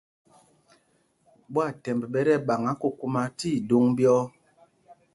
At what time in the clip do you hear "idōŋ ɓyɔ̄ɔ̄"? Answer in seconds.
3.59-4.25